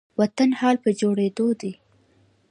وطن 0.19 0.49
حال 0.59 0.75
په 0.83 0.89
جوړيدو 0.99 1.47
دي 1.61 1.71